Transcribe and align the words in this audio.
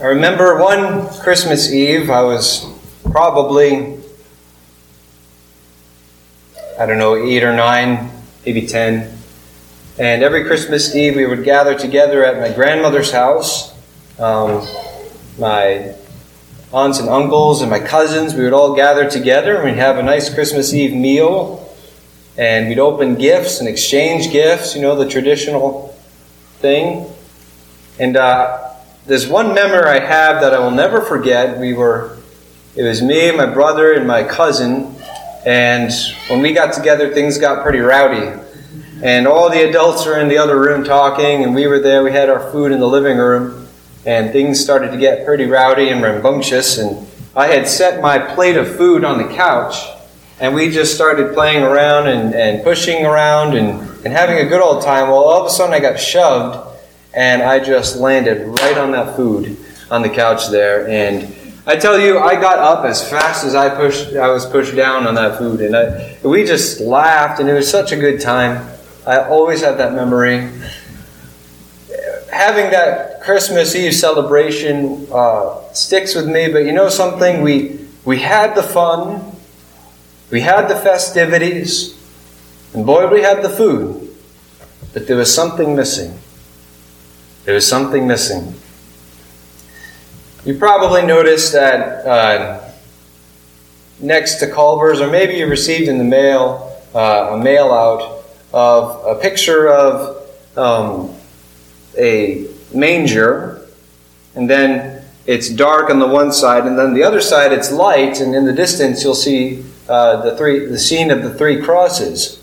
I 0.00 0.04
remember 0.04 0.58
one 0.58 1.08
Christmas 1.20 1.72
Eve, 1.72 2.10
I 2.10 2.22
was 2.22 2.66
probably, 3.10 3.98
I 6.78 6.86
don't 6.86 6.98
know, 6.98 7.16
eight 7.16 7.42
or 7.42 7.54
nine, 7.54 8.10
maybe 8.44 8.66
ten. 8.66 9.16
And 9.98 10.22
every 10.22 10.44
Christmas 10.44 10.94
Eve, 10.94 11.16
we 11.16 11.26
would 11.26 11.44
gather 11.44 11.78
together 11.78 12.24
at 12.24 12.40
my 12.40 12.54
grandmother's 12.54 13.12
house. 13.12 13.74
Um, 14.18 14.66
my 15.38 15.94
aunts 16.72 16.98
and 16.98 17.08
uncles 17.08 17.60
and 17.60 17.70
my 17.70 17.80
cousins, 17.80 18.34
we 18.34 18.44
would 18.44 18.52
all 18.52 18.74
gather 18.74 19.08
together 19.08 19.56
and 19.56 19.64
we'd 19.64 19.76
have 19.76 19.98
a 19.98 20.02
nice 20.02 20.32
Christmas 20.32 20.72
Eve 20.72 20.94
meal. 20.94 21.68
And 22.38 22.68
we'd 22.68 22.78
open 22.78 23.16
gifts 23.16 23.60
and 23.60 23.68
exchange 23.68 24.30
gifts, 24.30 24.74
you 24.74 24.80
know, 24.80 24.96
the 24.96 25.08
traditional 25.08 25.88
thing. 26.60 27.06
And 27.98 28.16
uh, 28.16 28.69
there's 29.10 29.26
one 29.26 29.52
memory 29.54 29.90
I 29.90 29.98
have 29.98 30.40
that 30.40 30.54
I 30.54 30.60
will 30.60 30.70
never 30.70 31.00
forget. 31.00 31.58
We 31.58 31.72
were, 31.72 32.16
it 32.76 32.84
was 32.84 33.02
me, 33.02 33.32
my 33.32 33.44
brother, 33.44 33.94
and 33.94 34.06
my 34.06 34.22
cousin. 34.22 34.94
And 35.44 35.90
when 36.28 36.40
we 36.40 36.52
got 36.52 36.72
together, 36.72 37.12
things 37.12 37.36
got 37.36 37.64
pretty 37.64 37.80
rowdy. 37.80 38.40
And 39.02 39.26
all 39.26 39.50
the 39.50 39.68
adults 39.68 40.06
were 40.06 40.20
in 40.20 40.28
the 40.28 40.38
other 40.38 40.60
room 40.60 40.84
talking, 40.84 41.42
and 41.42 41.56
we 41.56 41.66
were 41.66 41.80
there. 41.80 42.04
We 42.04 42.12
had 42.12 42.28
our 42.28 42.52
food 42.52 42.70
in 42.70 42.78
the 42.78 42.86
living 42.86 43.18
room, 43.18 43.66
and 44.06 44.30
things 44.30 44.60
started 44.60 44.92
to 44.92 44.96
get 44.96 45.26
pretty 45.26 45.46
rowdy 45.46 45.88
and 45.88 46.00
rambunctious. 46.00 46.78
And 46.78 47.04
I 47.34 47.48
had 47.48 47.66
set 47.66 48.00
my 48.00 48.16
plate 48.16 48.56
of 48.56 48.76
food 48.76 49.02
on 49.04 49.18
the 49.18 49.34
couch, 49.34 49.74
and 50.38 50.54
we 50.54 50.70
just 50.70 50.94
started 50.94 51.34
playing 51.34 51.64
around 51.64 52.06
and, 52.06 52.32
and 52.32 52.62
pushing 52.62 53.04
around 53.04 53.56
and, 53.56 53.80
and 54.04 54.14
having 54.14 54.38
a 54.38 54.48
good 54.48 54.62
old 54.62 54.84
time. 54.84 55.08
Well, 55.08 55.18
all 55.18 55.40
of 55.40 55.46
a 55.46 55.50
sudden, 55.50 55.74
I 55.74 55.80
got 55.80 55.98
shoved, 55.98 56.69
and 57.14 57.42
I 57.42 57.58
just 57.58 57.96
landed 57.96 58.46
right 58.46 58.78
on 58.78 58.92
that 58.92 59.16
food 59.16 59.56
on 59.90 60.02
the 60.02 60.08
couch 60.08 60.48
there. 60.48 60.88
And 60.88 61.34
I 61.66 61.76
tell 61.76 61.98
you, 61.98 62.18
I 62.18 62.34
got 62.34 62.58
up 62.58 62.84
as 62.84 63.08
fast 63.08 63.44
as 63.44 63.54
I 63.54 63.68
pushed. 63.68 64.14
I 64.14 64.28
was 64.28 64.46
pushed 64.46 64.74
down 64.74 65.06
on 65.06 65.14
that 65.16 65.38
food, 65.38 65.60
and 65.60 65.76
I, 65.76 66.16
we 66.22 66.44
just 66.44 66.80
laughed, 66.80 67.40
and 67.40 67.48
it 67.48 67.54
was 67.54 67.70
such 67.70 67.92
a 67.92 67.96
good 67.96 68.20
time. 68.20 68.66
I 69.06 69.18
always 69.18 69.62
have 69.62 69.78
that 69.78 69.92
memory. 69.92 70.50
Having 72.32 72.70
that 72.70 73.20
Christmas 73.22 73.74
Eve 73.74 73.94
celebration 73.94 75.06
uh, 75.12 75.60
sticks 75.72 76.14
with 76.14 76.26
me, 76.26 76.50
but 76.50 76.64
you 76.64 76.72
know 76.72 76.88
something? 76.88 77.42
We, 77.42 77.86
we 78.04 78.18
had 78.18 78.54
the 78.54 78.62
fun, 78.62 79.36
we 80.30 80.40
had 80.40 80.68
the 80.68 80.76
festivities, 80.76 81.96
and 82.72 82.86
boy, 82.86 83.08
we 83.08 83.20
had 83.20 83.42
the 83.42 83.50
food, 83.50 84.16
but 84.94 85.06
there 85.06 85.16
was 85.16 85.34
something 85.34 85.76
missing. 85.76 86.18
There 87.44 87.54
was 87.54 87.66
something 87.66 88.06
missing. 88.06 88.54
You 90.44 90.58
probably 90.58 91.02
noticed 91.02 91.52
that 91.52 92.06
uh, 92.06 92.70
next 93.98 94.36
to 94.36 94.50
Culver's, 94.50 95.00
or 95.00 95.10
maybe 95.10 95.34
you 95.34 95.46
received 95.46 95.88
in 95.88 95.98
the 95.98 96.04
mail 96.04 96.66
uh, 96.94 97.30
a 97.32 97.38
mail 97.38 97.72
out 97.72 98.24
of 98.52 99.16
a 99.16 99.20
picture 99.20 99.68
of 99.68 100.28
um, 100.56 101.14
a 101.96 102.46
manger, 102.74 103.66
and 104.34 104.50
then 104.50 105.04
it's 105.26 105.48
dark 105.48 105.90
on 105.90 105.98
the 105.98 106.06
one 106.06 106.32
side, 106.32 106.66
and 106.66 106.78
then 106.78 106.94
the 106.94 107.02
other 107.02 107.20
side 107.20 107.52
it's 107.52 107.70
light, 107.70 108.20
and 108.20 108.34
in 108.34 108.44
the 108.44 108.52
distance 108.52 109.04
you'll 109.04 109.14
see 109.14 109.64
uh, 109.88 110.22
the 110.22 110.36
three 110.36 110.66
the 110.66 110.78
scene 110.78 111.10
of 111.10 111.22
the 111.22 111.32
three 111.34 111.60
crosses, 111.60 112.42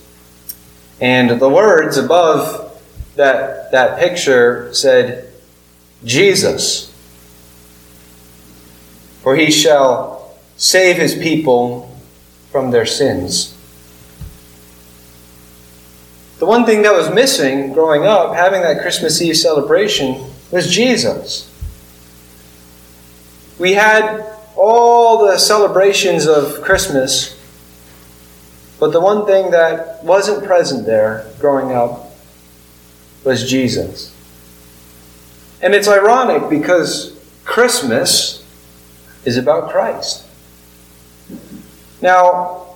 and 1.01 1.39
the 1.41 1.49
words 1.49 1.97
above 1.97 2.66
that 3.17 3.71
that 3.71 3.99
picture 3.99 4.69
said, 4.73 5.27
"Jesus, 6.03 6.89
for 9.21 9.35
he 9.35 9.52
shall 9.52 10.31
save 10.55 10.95
his 10.95 11.14
people 11.14 11.89
from 12.52 12.71
their 12.71 12.86
sins." 12.86 13.53
The 16.39 16.45
one 16.45 16.65
thing 16.65 16.83
that 16.83 16.93
was 16.93 17.09
missing 17.09 17.73
growing 17.73 18.05
up, 18.05 18.36
having 18.36 18.61
that 18.61 18.81
Christmas 18.81 19.19
Eve 19.21 19.37
celebration, 19.37 20.31
was 20.52 20.67
Jesus. 20.67 21.47
We 23.58 23.73
had 23.73 24.23
all 24.55 25.25
the 25.25 25.39
celebrations 25.39 26.27
of 26.27 26.61
Christmas, 26.61 27.36
but 28.80 28.92
the 28.92 28.99
one 28.99 29.25
thing 29.25 29.49
that 29.49 30.03
wasn't 30.03 30.45
present 30.45 30.86
there 30.86 31.25
growing 31.39 31.71
up 31.71 32.06
was 33.23 33.50
Jesus. 33.50 34.14
And 35.61 35.73
it's 35.73 35.88
ironic 35.88 36.50
because 36.50 37.20
Christmas 37.44 38.45
is 39.26 39.38
about 39.38 39.72
Christ. 39.72 40.26
Now, 42.02 42.67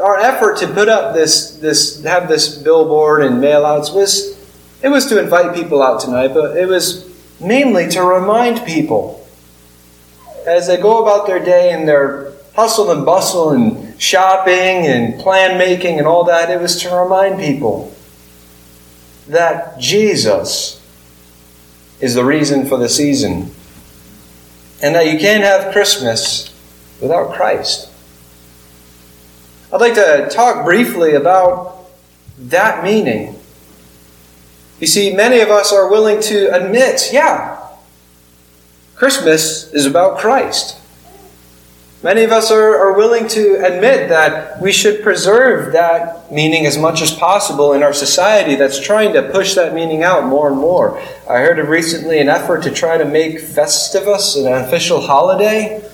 our 0.00 0.18
effort 0.18 0.58
to 0.58 0.68
put 0.68 0.88
up 0.88 1.14
this, 1.14 1.56
this, 1.56 2.02
have 2.04 2.28
this 2.28 2.56
billboard 2.56 3.22
and 3.22 3.40
mail 3.40 3.66
outs 3.66 3.90
was, 3.90 4.38
it 4.82 4.88
was 4.88 5.06
to 5.06 5.20
invite 5.20 5.54
people 5.54 5.82
out 5.82 6.00
tonight, 6.00 6.28
but 6.28 6.56
it 6.56 6.66
was 6.66 7.08
mainly 7.40 7.88
to 7.88 8.02
remind 8.02 8.64
people 8.64 9.26
as 10.46 10.66
they 10.66 10.76
go 10.76 11.02
about 11.02 11.26
their 11.26 11.44
day 11.44 11.72
and 11.72 11.86
their 11.86 12.32
hustle 12.54 12.90
and 12.90 13.04
bustle 13.04 13.50
and 13.50 14.00
shopping 14.00 14.86
and 14.86 15.20
plan 15.20 15.58
making 15.58 15.98
and 15.98 16.06
all 16.06 16.24
that, 16.24 16.50
it 16.50 16.60
was 16.60 16.80
to 16.80 16.94
remind 16.94 17.38
people 17.38 17.94
that 19.28 19.78
Jesus 19.78 20.80
is 22.00 22.14
the 22.14 22.24
reason 22.24 22.66
for 22.66 22.78
the 22.78 22.88
season. 22.88 23.50
And 24.82 24.94
that 24.94 25.06
you 25.06 25.18
can't 25.18 25.42
have 25.42 25.72
Christmas 25.72 26.54
without 27.00 27.34
Christ. 27.34 27.90
I'd 29.72 29.80
like 29.80 29.94
to 29.94 30.28
talk 30.30 30.64
briefly 30.64 31.14
about 31.14 31.90
that 32.38 32.84
meaning. 32.84 33.38
You 34.80 34.86
see, 34.86 35.14
many 35.14 35.40
of 35.40 35.50
us 35.50 35.72
are 35.72 35.90
willing 35.90 36.20
to 36.22 36.54
admit, 36.54 37.10
yeah, 37.12 37.58
Christmas 38.94 39.72
is 39.74 39.86
about 39.86 40.18
Christ. 40.18 40.78
Many 42.00 42.22
of 42.22 42.30
us 42.30 42.52
are, 42.52 42.78
are 42.78 42.96
willing 42.96 43.26
to 43.28 43.64
admit 43.64 44.08
that 44.08 44.62
we 44.62 44.70
should 44.70 45.02
preserve 45.02 45.72
that 45.72 46.30
meaning 46.30 46.64
as 46.64 46.78
much 46.78 47.02
as 47.02 47.12
possible 47.12 47.72
in 47.72 47.82
our 47.82 47.92
society 47.92 48.54
that's 48.54 48.78
trying 48.78 49.12
to 49.14 49.22
push 49.30 49.54
that 49.54 49.74
meaning 49.74 50.04
out 50.04 50.24
more 50.24 50.48
and 50.48 50.56
more. 50.56 50.96
I 51.28 51.38
heard 51.38 51.58
of 51.58 51.68
recently 51.68 52.20
an 52.20 52.28
effort 52.28 52.62
to 52.62 52.70
try 52.70 52.98
to 52.98 53.04
make 53.04 53.40
Festivus 53.40 54.36
an 54.36 54.64
official 54.64 55.00
holiday. 55.00 55.84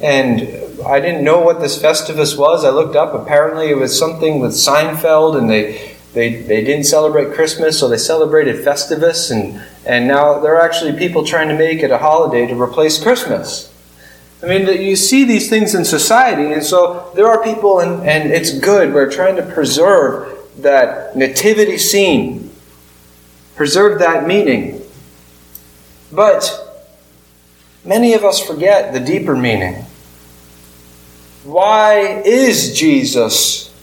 And 0.00 0.42
I 0.86 0.98
didn't 0.98 1.24
know 1.24 1.40
what 1.40 1.60
this 1.60 1.80
Festivus 1.80 2.38
was. 2.38 2.64
I 2.64 2.70
looked 2.70 2.96
up. 2.96 3.12
Apparently, 3.12 3.68
it 3.68 3.76
was 3.76 3.98
something 3.98 4.40
with 4.40 4.52
Seinfeld, 4.52 5.36
and 5.36 5.50
they 5.50 5.96
they, 6.14 6.40
they 6.42 6.64
didn't 6.64 6.84
celebrate 6.84 7.34
Christmas, 7.34 7.78
so 7.78 7.86
they 7.86 7.98
celebrated 7.98 8.64
Festivus, 8.64 9.30
and, 9.30 9.62
and 9.84 10.08
now 10.08 10.40
there 10.40 10.56
are 10.56 10.62
actually 10.62 10.98
people 10.98 11.22
trying 11.22 11.48
to 11.48 11.56
make 11.56 11.82
it 11.82 11.90
a 11.90 11.98
holiday 11.98 12.46
to 12.46 12.60
replace 12.60 13.00
Christmas. 13.00 13.72
I 14.42 14.46
mean, 14.46 14.66
you 14.80 14.94
see 14.94 15.24
these 15.24 15.48
things 15.48 15.74
in 15.74 15.84
society, 15.84 16.52
and 16.52 16.62
so 16.62 17.10
there 17.16 17.26
are 17.26 17.42
people, 17.42 17.80
and, 17.80 18.08
and 18.08 18.30
it's 18.30 18.56
good. 18.56 18.94
We're 18.94 19.10
trying 19.10 19.34
to 19.36 19.42
preserve 19.42 20.38
that 20.58 21.16
nativity 21.16 21.76
scene, 21.76 22.50
preserve 23.56 23.98
that 23.98 24.28
meaning. 24.28 24.82
But 26.12 26.86
many 27.84 28.14
of 28.14 28.24
us 28.24 28.38
forget 28.40 28.92
the 28.92 29.00
deeper 29.00 29.36
meaning. 29.36 29.84
Why 31.44 32.22
is 32.24 32.78
Jesus 32.78 33.74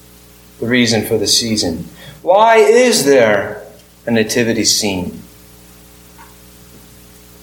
the 0.60 0.68
reason 0.68 1.06
for 1.06 1.18
the 1.18 1.28
season? 1.28 1.86
Why 2.22 2.58
is 2.58 3.04
there 3.04 3.66
a 4.06 4.12
nativity 4.12 4.64
scene? 4.64 5.22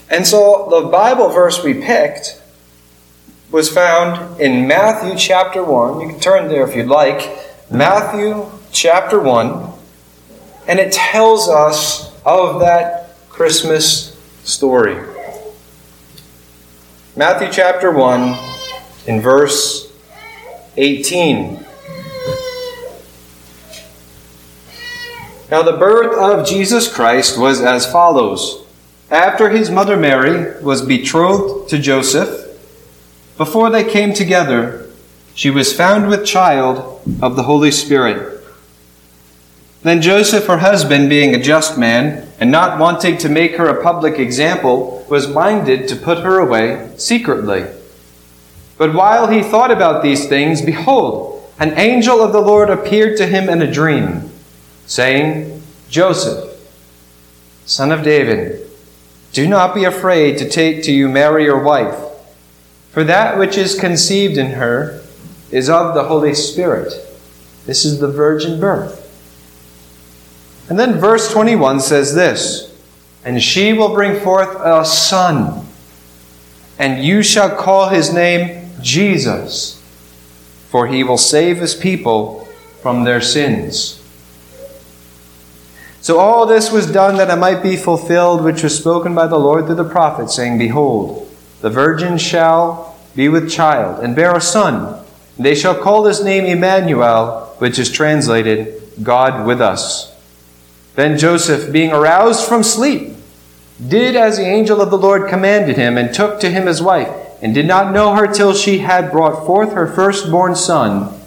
And 0.09 0.27
so 0.27 0.69
the 0.71 0.89
Bible 0.89 1.29
verse 1.29 1.63
we 1.63 1.75
picked 1.75 2.42
was 3.53 3.69
found 3.69 4.41
in 4.41 4.67
Matthew 4.67 5.15
chapter 5.17 5.63
1. 5.63 6.01
You 6.01 6.09
can 6.09 6.21
turn 6.21 6.49
there 6.49 6.67
if 6.67 6.75
you'd 6.75 6.89
like. 6.89 7.31
Matthew 7.71 8.51
chapter 8.73 9.21
1. 9.21 9.71
And 10.67 10.81
it 10.81 10.93
tells 10.93 11.49
us 11.49 12.11
of 12.25 12.61
that 12.61 13.15
Christmas 13.29 14.19
story. 14.43 14.97
Matthew 17.15 17.49
chapter 17.53 17.91
1 17.91 18.39
in 19.07 19.21
verse 19.21 19.93
18. 20.79 21.67
Now, 25.51 25.63
the 25.63 25.77
birth 25.77 26.17
of 26.17 26.47
Jesus 26.47 26.91
Christ 26.91 27.37
was 27.37 27.61
as 27.61 27.91
follows. 27.91 28.65
After 29.11 29.51
his 29.51 29.71
mother 29.71 29.99
Mary 29.99 30.59
was 30.63 30.81
betrothed 30.81 31.69
to 31.69 31.79
Joseph, 31.79 32.42
before 33.43 33.71
they 33.71 33.83
came 33.83 34.13
together, 34.15 34.89
she 35.35 35.51
was 35.51 35.77
found 35.77 36.09
with 36.09 36.25
child 36.25 37.03
of 37.21 37.35
the 37.35 37.43
Holy 37.43 37.73
Spirit. 37.73 38.41
Then 39.83 40.01
Joseph, 40.01 40.47
her 40.47 40.59
husband, 40.59 41.11
being 41.11 41.35
a 41.35 41.43
just 41.43 41.77
man 41.77 42.29
and 42.39 42.53
not 42.53 42.79
wanting 42.79 43.19
to 43.19 43.29
make 43.29 43.57
her 43.57 43.67
a 43.67 43.83
public 43.83 44.21
example, 44.21 45.05
was 45.11 45.27
minded 45.27 45.89
to 45.89 45.97
put 45.97 46.19
her 46.19 46.39
away 46.39 46.93
secretly. 46.97 47.67
But 48.79 48.95
while 48.95 49.27
he 49.27 49.43
thought 49.43 49.73
about 49.73 50.05
these 50.05 50.29
things, 50.29 50.63
behold, 50.63 51.43
an 51.59 51.77
angel 51.77 52.21
of 52.23 52.33
the 52.33 52.41
Lord 52.41 52.71
appeared 52.71 53.17
to 53.17 53.27
him 53.27 53.49
in 53.49 53.61
a 53.61 53.73
dream, 53.73 54.31
saying, 54.87 55.65
Joseph, 55.89 56.49
son 57.67 57.91
of 57.91 58.05
David, 58.05 58.71
do 59.33 59.49
not 59.49 59.75
be 59.75 59.83
afraid 59.83 60.39
to 60.39 60.49
take 60.49 60.85
to 60.85 60.93
you 60.93 61.09
Mary 61.09 61.43
your 61.43 61.65
wife, 61.65 62.12
for 62.93 63.05
that 63.05 63.39
which 63.39 63.57
is 63.57 63.79
conceived 63.79 64.37
in 64.37 64.53
her 64.53 65.03
is 65.51 65.69
of 65.69 65.95
the 65.95 66.05
Holy 66.05 66.35
Spirit. 66.35 66.93
This 67.67 67.85
is 67.85 68.01
the 68.01 68.09
virgin 68.09 68.61
birth. 68.61 69.01
And 70.69 70.79
then 70.79 70.99
verse 70.99 71.33
21 71.33 71.81
says 71.81 72.15
this 72.15 72.73
And 73.25 73.43
she 73.43 73.73
will 73.73 73.95
bring 73.95 74.21
forth 74.21 74.57
a 74.61 74.85
son, 74.85 75.67
and 76.79 77.03
you 77.05 77.23
shall 77.23 77.55
call 77.55 77.89
his 77.89 78.13
name 78.13 78.71
Jesus, 78.81 79.81
for 80.69 80.87
he 80.87 81.03
will 81.03 81.19
save 81.19 81.59
his 81.59 81.75
people 81.75 82.47
from 82.81 83.05
their 83.05 83.21
sins. 83.21 83.99
So 86.03 86.19
all 86.19 86.47
this 86.47 86.73
was 86.73 86.91
done 86.91 87.17
that 87.19 87.31
it 87.31 87.37
might 87.37 87.63
be 87.63 87.77
fulfilled, 87.77 88.43
which 88.43 88.65
was 88.65 88.77
spoken 88.77 89.15
by 89.15 89.29
the 89.29 89.39
Lord 89.39 89.67
through 89.67 89.77
the 89.77 89.85
prophet, 89.85 90.31
saying, 90.31 90.59
Behold, 90.59 91.22
the 91.63 91.71
virgin 91.71 92.19
shall 92.19 92.99
be 93.15 93.29
with 93.29 93.51
child, 93.51 94.03
and 94.03 94.17
bear 94.17 94.35
a 94.37 94.41
son. 94.41 95.03
They 95.39 95.55
shall 95.55 95.81
call 95.81 96.05
his 96.05 96.23
name 96.23 96.45
Emmanuel, 96.45 97.55
which 97.59 97.79
is 97.79 97.91
translated, 97.91 98.83
God 99.03 99.47
with 99.47 99.61
us. 99.61 100.15
Then 100.97 101.17
Joseph, 101.17 101.73
being 101.73 101.93
aroused 101.93 102.47
from 102.47 102.63
sleep, 102.63 103.17
did 103.89 104.17
as 104.17 104.37
the 104.37 104.47
angel 104.47 104.81
of 104.81 104.91
the 104.91 104.99
Lord 104.99 105.31
commanded 105.31 105.77
him, 105.77 105.97
and 105.97 106.13
took 106.13 106.41
to 106.41 106.51
him 106.51 106.67
his 106.67 106.83
wife, 106.83 107.11
and 107.41 107.55
did 107.55 107.67
not 107.67 107.93
know 107.93 108.15
her 108.15 108.27
till 108.27 108.53
she 108.53 108.79
had 108.79 109.11
brought 109.11 109.47
forth 109.47 109.73
her 109.73 109.87
firstborn 109.87 110.55
son. 110.55 111.19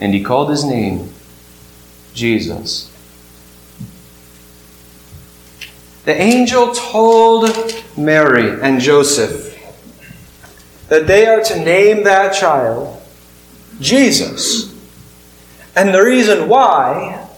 And 0.00 0.12
he 0.12 0.22
called 0.22 0.50
his 0.50 0.64
name 0.64 1.10
Jesus. 2.14 2.89
The 6.04 6.20
angel 6.20 6.72
told 6.72 7.50
Mary 7.96 8.60
and 8.62 8.80
Joseph 8.80 9.48
that 10.88 11.06
they 11.06 11.26
are 11.26 11.42
to 11.42 11.58
name 11.58 12.04
that 12.04 12.34
child 12.34 13.00
Jesus. 13.80 14.74
And 15.76 15.94
the 15.94 16.02
reason 16.02 16.48
why 16.48 17.28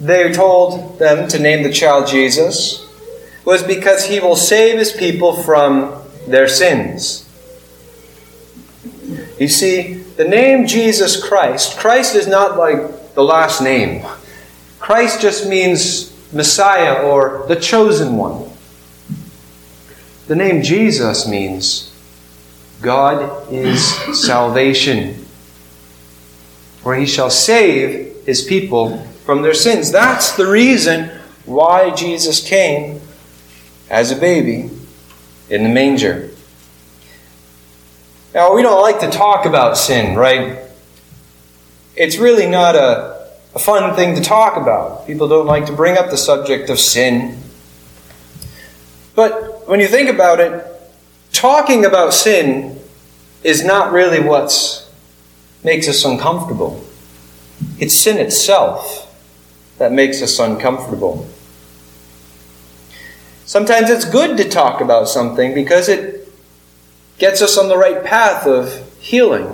they 0.00 0.32
told 0.32 0.98
them 0.98 1.28
to 1.28 1.38
name 1.38 1.62
the 1.62 1.72
child 1.72 2.08
Jesus 2.08 2.88
was 3.44 3.62
because 3.62 4.06
he 4.06 4.20
will 4.20 4.36
save 4.36 4.78
his 4.78 4.92
people 4.92 5.42
from 5.42 6.02
their 6.26 6.48
sins. 6.48 7.28
You 9.38 9.48
see, 9.48 9.94
the 9.94 10.24
name 10.24 10.66
Jesus 10.66 11.22
Christ, 11.22 11.76
Christ 11.76 12.14
is 12.14 12.28
not 12.28 12.56
like 12.56 13.14
the 13.14 13.24
last 13.24 13.60
name. 13.60 14.06
Christ 14.78 15.20
just 15.20 15.48
means 15.48 16.11
Messiah 16.32 17.02
or 17.02 17.44
the 17.48 17.56
chosen 17.56 18.16
one. 18.16 18.50
The 20.26 20.36
name 20.36 20.62
Jesus 20.62 21.28
means 21.28 21.92
God 22.80 23.52
is 23.52 23.94
salvation, 24.18 25.26
for 26.82 26.94
he 26.94 27.06
shall 27.06 27.30
save 27.30 28.24
his 28.24 28.42
people 28.42 28.98
from 29.24 29.42
their 29.42 29.54
sins. 29.54 29.92
That's 29.92 30.32
the 30.32 30.46
reason 30.46 31.10
why 31.44 31.94
Jesus 31.94 32.40
came 32.46 33.00
as 33.90 34.10
a 34.10 34.16
baby 34.16 34.70
in 35.50 35.62
the 35.64 35.68
manger. 35.68 36.30
Now, 38.34 38.54
we 38.54 38.62
don't 38.62 38.80
like 38.80 39.00
to 39.00 39.10
talk 39.10 39.44
about 39.44 39.76
sin, 39.76 40.16
right? 40.16 40.58
It's 41.94 42.16
really 42.16 42.46
not 42.46 42.74
a, 42.74 43.11
a 43.54 43.58
fun 43.58 43.94
thing 43.94 44.14
to 44.14 44.20
talk 44.20 44.56
about. 44.56 45.06
People 45.06 45.28
don't 45.28 45.46
like 45.46 45.66
to 45.66 45.72
bring 45.72 45.98
up 45.98 46.10
the 46.10 46.16
subject 46.16 46.70
of 46.70 46.78
sin. 46.78 47.38
But 49.14 49.68
when 49.68 49.80
you 49.80 49.88
think 49.88 50.08
about 50.08 50.40
it, 50.40 50.64
talking 51.32 51.84
about 51.84 52.14
sin 52.14 52.80
is 53.42 53.64
not 53.64 53.92
really 53.92 54.20
what 54.20 54.88
makes 55.62 55.88
us 55.88 56.04
uncomfortable. 56.04 56.82
It's 57.78 57.94
sin 57.94 58.18
itself 58.18 59.08
that 59.78 59.92
makes 59.92 60.22
us 60.22 60.38
uncomfortable. 60.38 61.28
Sometimes 63.44 63.90
it's 63.90 64.04
good 64.04 64.36
to 64.38 64.48
talk 64.48 64.80
about 64.80 65.08
something 65.08 65.52
because 65.52 65.88
it 65.88 66.32
gets 67.18 67.42
us 67.42 67.58
on 67.58 67.68
the 67.68 67.76
right 67.76 68.02
path 68.02 68.46
of 68.46 68.90
healing 68.98 69.44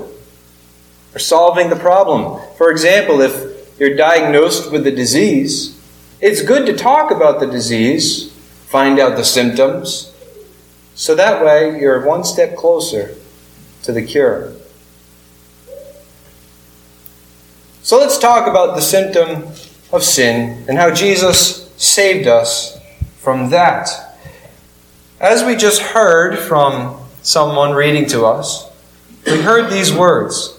or 1.15 1.19
solving 1.19 1.69
the 1.69 1.77
problem. 1.77 2.41
For 2.57 2.71
example, 2.71 3.21
if 3.21 3.48
you're 3.79 3.97
diagnosed 3.97 4.71
with 4.73 4.87
a 4.87 4.91
disease, 4.91 5.79
it's 6.21 6.43
good 6.43 6.67
to 6.67 6.77
talk 6.77 7.11
about 7.11 7.41
the 7.41 7.47
disease, 7.47 8.33
find 8.67 8.99
out 8.99 9.17
the 9.17 9.25
symptoms, 9.25 10.13
so 10.95 11.15
that 11.15 11.45
way 11.45 11.81
you're 11.81 12.05
one 12.05 12.25
step 12.25 12.57
closer 12.57 13.15
to 13.85 13.93
the 13.93 14.03
cure. 14.03 14.53
So 17.83 17.99
let's 17.99 18.19
talk 18.19 18.49
about 18.49 18.75
the 18.75 18.83
symptom 18.83 19.45
of 19.93 20.03
sin 20.03 20.65
and 20.69 20.77
how 20.77 20.93
Jesus 20.93 21.73
saved 21.77 22.27
us 22.27 22.79
from 23.19 23.51
that. 23.51 23.89
As 25.21 25.45
we 25.45 25.57
just 25.57 25.81
heard 25.81 26.39
from 26.39 27.01
someone 27.23 27.73
reading 27.73 28.07
to 28.11 28.27
us, 28.27 28.69
we 29.25 29.41
heard 29.41 29.71
these 29.71 29.93
words. 29.93 30.58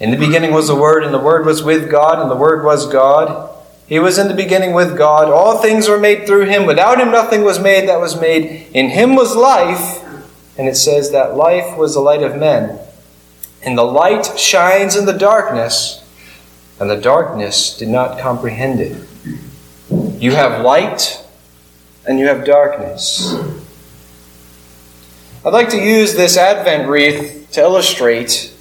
In 0.00 0.10
the 0.10 0.16
beginning 0.16 0.52
was 0.52 0.68
the 0.68 0.74
Word, 0.74 1.04
and 1.04 1.12
the 1.12 1.18
Word 1.18 1.44
was 1.44 1.62
with 1.62 1.90
God, 1.90 2.20
and 2.20 2.30
the 2.30 2.36
Word 2.36 2.64
was 2.64 2.86
God. 2.86 3.54
He 3.86 3.98
was 3.98 4.18
in 4.18 4.28
the 4.28 4.34
beginning 4.34 4.74
with 4.74 4.96
God. 4.96 5.28
All 5.28 5.58
things 5.58 5.88
were 5.88 5.98
made 5.98 6.26
through 6.26 6.46
Him. 6.46 6.66
Without 6.66 7.00
Him, 7.00 7.10
nothing 7.10 7.42
was 7.42 7.58
made 7.58 7.88
that 7.88 8.00
was 8.00 8.20
made. 8.20 8.68
In 8.74 8.90
Him 8.90 9.16
was 9.16 9.34
life, 9.34 10.04
and 10.56 10.68
it 10.68 10.76
says 10.76 11.10
that 11.10 11.36
life 11.36 11.76
was 11.76 11.94
the 11.94 12.00
light 12.00 12.22
of 12.22 12.36
men. 12.36 12.78
And 13.62 13.76
the 13.76 13.84
light 13.84 14.38
shines 14.38 14.94
in 14.94 15.06
the 15.06 15.12
darkness, 15.12 16.04
and 16.78 16.88
the 16.88 17.00
darkness 17.00 17.76
did 17.76 17.88
not 17.88 18.20
comprehend 18.20 18.80
it. 18.80 19.08
You 19.90 20.32
have 20.32 20.64
light 20.64 21.24
and 22.06 22.18
you 22.18 22.26
have 22.26 22.44
darkness. 22.44 23.34
I'd 25.44 25.52
like 25.52 25.68
to 25.70 25.78
use 25.78 26.14
this 26.14 26.36
Advent 26.36 26.88
wreath 26.88 27.48
to 27.52 27.60
illustrate 27.60 28.52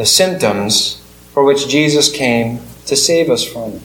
the 0.00 0.06
symptoms 0.06 0.98
for 1.34 1.44
which 1.44 1.68
Jesus 1.68 2.10
came 2.10 2.58
to 2.86 2.96
save 2.96 3.28
us 3.28 3.44
from. 3.44 3.78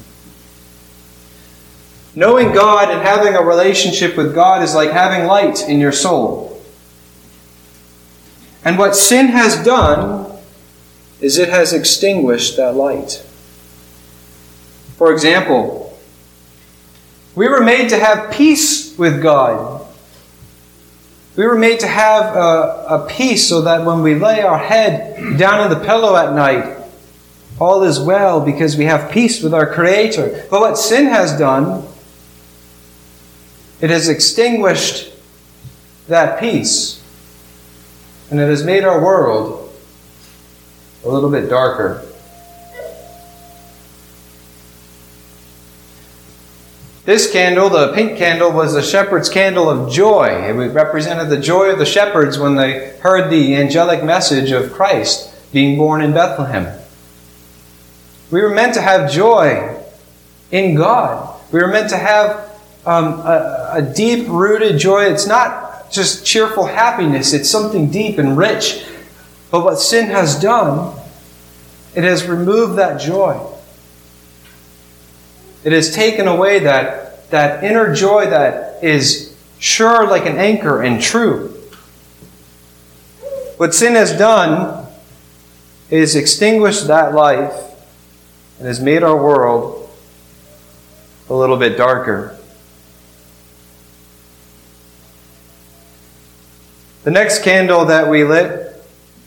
Knowing 2.15 2.53
God 2.53 2.89
and 2.89 3.01
having 3.01 3.36
a 3.36 3.41
relationship 3.41 4.15
with 4.15 4.34
God 4.34 4.63
is 4.63 4.74
like 4.74 4.91
having 4.91 5.27
light 5.27 5.67
in 5.67 5.81
your 5.81 5.91
soul. 5.91 6.63
And 8.63 8.77
what 8.77 8.95
sin 8.95 9.27
has 9.27 9.62
done 9.65 10.39
is 11.19 11.38
it 11.38 11.50
has 11.50 11.74
extinguished 11.74 12.55
that 12.55 12.75
light. 12.75 13.22
For 14.95 15.12
example, 15.12 16.00
we 17.36 17.50
were 17.50 17.62
made 17.62 17.89
to 17.89 18.00
have 18.00 18.31
peace 18.31 18.98
with 18.98 19.22
God. 19.22 19.84
We 21.35 21.45
were 21.45 21.57
made 21.57 21.81
to 21.81 21.87
have 21.87 22.35
a, 22.35 22.85
a, 22.87 23.07
peace 23.09 23.49
so 23.49 23.61
that 23.61 23.85
when 23.85 24.01
we 24.01 24.15
lay 24.15 24.41
our 24.41 24.57
head 24.57 25.37
down 25.37 25.59
on 25.59 25.69
the 25.69 25.85
pillow 25.85 26.15
at 26.15 26.33
night, 26.33 26.77
all 27.59 27.83
is 27.83 27.99
well 27.99 28.39
because 28.39 28.77
we 28.77 28.85
have 28.85 29.11
peace 29.11 29.43
with 29.43 29.53
our 29.53 29.71
Creator. 29.73 30.45
But 30.49 30.61
what 30.61 30.77
sin 30.77 31.07
has 31.07 31.37
done, 31.37 31.85
it 33.81 33.89
has 33.89 34.07
extinguished 34.07 35.11
that 36.07 36.39
peace. 36.39 37.01
And 38.31 38.39
it 38.39 38.47
has 38.47 38.63
made 38.63 38.83
our 38.83 39.03
world 39.03 39.73
a 41.03 41.09
little 41.09 41.29
bit 41.29 41.49
darker. 41.49 42.05
This 47.05 47.31
candle, 47.31 47.69
the 47.69 47.93
pink 47.93 48.17
candle, 48.17 48.51
was 48.51 48.74
the 48.74 48.81
shepherd's 48.81 49.29
candle 49.29 49.69
of 49.69 49.93
joy. 49.93 50.25
It 50.25 50.53
represented 50.74 51.29
the 51.29 51.39
joy 51.39 51.69
of 51.69 51.77
the 51.77 51.85
shepherds 51.85 52.39
when 52.39 52.55
they 52.55 52.97
heard 52.97 53.29
the 53.29 53.55
angelic 53.55 54.03
message 54.03 54.50
of 54.50 54.74
Christ 54.74 55.31
being 55.53 55.77
born 55.77 56.01
in 56.01 56.13
Bethlehem. 56.13 56.79
We 58.31 58.41
were 58.41 58.50
meant 58.50 58.74
to 58.74 58.81
have 58.81 59.12
joy 59.12 59.79
in 60.50 60.74
God. 60.74 61.39
We 61.51 61.62
were 61.62 61.67
meant 61.67 61.91
to 61.91 61.97
have 61.97 62.51
um, 62.88 63.19
a, 63.19 63.69
a 63.74 63.81
deep 63.83 64.27
rooted 64.27 64.79
joy. 64.79 65.03
It's 65.05 65.27
not 65.27 65.91
just 65.91 66.25
cheerful 66.25 66.65
happiness, 66.65 67.33
it's 67.33 67.50
something 67.50 67.91
deep 67.91 68.17
and 68.17 68.35
rich. 68.35 68.83
But 69.51 69.63
what 69.63 69.79
sin 69.79 70.07
has 70.07 70.41
done, 70.41 70.97
it 71.93 72.03
has 72.03 72.25
removed 72.25 72.79
that 72.79 73.00
joy. 73.00 73.39
It 75.65 75.74
has 75.74 75.93
taken 75.93 76.27
away 76.27 76.60
that 76.60 77.29
that 77.31 77.63
inner 77.63 77.93
joy 77.93 78.29
that 78.29 78.84
is 78.84 79.36
sure 79.57 80.07
like 80.07 80.27
an 80.27 80.38
anchor 80.38 80.81
and 80.81 81.01
true. 81.01 81.50
What 83.57 83.74
sin 83.74 83.95
has 83.95 84.15
done 84.15 84.86
is 85.89 86.15
extinguished 86.15 86.88
that 86.88 87.15
life 87.15 87.53
and 88.60 88.67
has 88.67 88.79
made 88.79 89.01
our 89.01 89.17
world 89.17 89.89
a 91.29 91.34
little 91.34 91.57
bit 91.57 91.77
darker. 91.77 92.38
The 97.03 97.12
next 97.12 97.43
candle 97.43 97.86
that 97.86 98.07
we 98.07 98.24
lit 98.24 98.84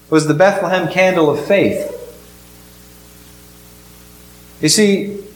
was 0.09 0.29
the 0.29 0.35
Bethlehem 0.35 0.89
candle 0.89 1.31
of 1.31 1.45
faith. 1.45 1.95
You 4.61 4.69
see, 4.69 5.28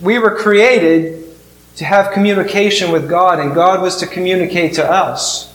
we 0.00 0.18
were 0.18 0.34
created 0.36 1.24
to 1.76 1.84
have 1.84 2.12
communication 2.12 2.90
with 2.90 3.08
God, 3.08 3.38
and 3.38 3.54
God 3.54 3.82
was 3.82 3.96
to 3.98 4.06
communicate 4.06 4.74
to 4.74 4.84
us. 4.84 5.52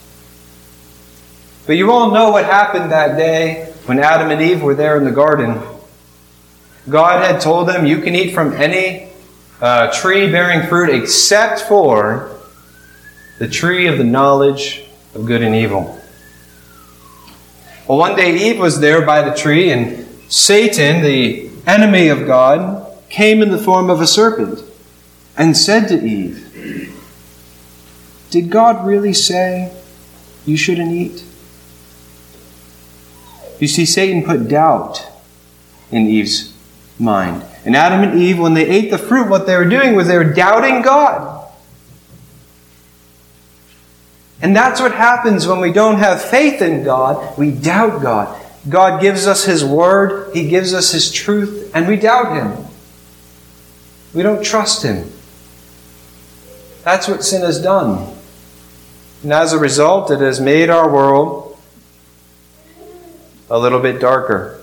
But 1.66 1.78
you 1.78 1.92
all 1.92 2.12
know 2.12 2.32
what 2.32 2.46
happened 2.46 2.92
that 2.92 3.18
day 3.18 3.74
when 3.86 4.00
Adam 4.00 4.32
and 4.32 4.42
Eve 4.42 4.62
were 4.62 4.76
there 4.76 4.98
in 4.98 5.04
the 5.04 5.12
garden. 5.12 5.62
God 6.90 7.24
had 7.24 7.42
told 7.42 7.68
them, 7.68 7.86
You 7.86 8.02
can 8.02 8.16
eat 8.16 8.34
from 8.34 8.54
any 8.54 9.10
uh, 9.62 9.92
tree 9.92 10.32
bearing 10.32 10.68
fruit 10.68 10.90
except 10.90 11.62
for 11.62 12.40
the 13.40 13.48
tree 13.48 13.88
of 13.88 13.98
the 13.98 14.04
knowledge 14.04 14.84
of 15.16 15.26
good 15.26 15.42
and 15.42 15.56
evil. 15.56 16.00
Well, 17.88 17.98
one 17.98 18.16
day 18.16 18.50
Eve 18.50 18.60
was 18.60 18.80
there 18.80 19.06
by 19.06 19.22
the 19.22 19.36
tree, 19.36 19.72
and 19.72 20.08
Satan, 20.32 21.02
the 21.04 21.50
enemy 21.68 22.08
of 22.08 22.26
God, 22.26 22.91
came 23.12 23.42
in 23.42 23.52
the 23.52 23.58
form 23.58 23.90
of 23.90 24.00
a 24.00 24.08
serpent 24.08 24.64
and 25.38 25.56
said 25.56 25.88
to 25.90 26.02
Eve, 26.02 26.98
Did 28.32 28.50
God 28.50 28.88
really 28.88 29.14
say 29.14 29.76
you 30.46 30.56
shouldn't 30.56 30.92
eat? 30.92 31.24
You 33.60 33.68
see, 33.68 33.86
Satan 33.86 34.24
put 34.24 34.48
doubt 34.48 35.06
in 35.92 36.08
Eve's 36.08 36.54
mind. 36.98 37.44
And 37.66 37.76
Adam 37.76 38.10
and 38.10 38.20
Eve, 38.20 38.40
when 38.40 38.56
they 38.56 38.68
ate 38.68 38.90
the 38.90 38.98
fruit, 38.98 39.28
what 39.28 39.46
they 39.46 39.56
were 39.56 39.66
doing 39.66 39.94
was 39.94 40.08
they 40.08 40.18
were 40.18 40.34
doubting 40.34 40.82
God. 40.82 41.38
And 44.42 44.56
that's 44.56 44.80
what 44.80 44.94
happens 44.94 45.46
when 45.46 45.60
we 45.60 45.72
don't 45.72 46.00
have 46.00 46.24
faith 46.24 46.62
in 46.62 46.84
God. 46.84 47.38
We 47.38 47.52
doubt 47.52 48.02
God. 48.02 48.42
God 48.68 49.02
gives 49.02 49.28
us 49.28 49.44
His 49.44 49.66
Word, 49.66 50.34
He 50.34 50.48
gives 50.48 50.74
us 50.74 50.92
His 50.92 51.12
truth, 51.12 51.72
and 51.76 51.88
we 51.88 51.98
doubt 51.98 52.36
Him. 52.36 52.71
We 54.14 54.24
don't 54.24 54.44
trust 54.44 54.84
Him. 54.84 55.12
That's 56.84 57.08
what 57.08 57.24
sin 57.24 57.42
has 57.42 57.62
done. 57.62 58.16
And 59.24 59.32
as 59.32 59.54
a 59.54 59.60
result, 59.60 60.10
it 60.12 60.20
has 60.20 60.42
made 60.42 60.70
our 60.70 60.92
world 60.92 61.58
a 63.50 63.60
little 63.60 63.80
bit 63.80 64.00
darker. 64.00 64.62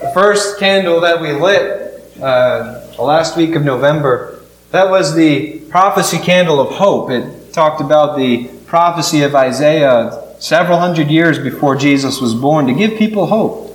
The 0.00 0.10
first 0.14 0.58
candle 0.58 1.00
that 1.00 1.20
we 1.20 1.32
lit 1.32 2.18
uh, 2.20 2.86
last 2.98 3.36
week 3.36 3.54
of 3.54 3.64
November 3.64 4.38
that 4.70 4.90
was 4.90 5.14
the 5.14 5.60
prophecy 5.70 6.18
candle 6.18 6.60
of 6.60 6.74
hope. 6.74 7.10
It 7.10 7.54
talked 7.54 7.80
about 7.80 8.18
the 8.18 8.48
prophecy 8.66 9.22
of 9.22 9.34
Isaiah 9.34 10.34
several 10.40 10.78
hundred 10.78 11.08
years 11.08 11.38
before 11.38 11.74
Jesus 11.74 12.20
was 12.20 12.34
born 12.34 12.66
to 12.66 12.74
give 12.74 12.98
people 12.98 13.26
hope. 13.26 13.67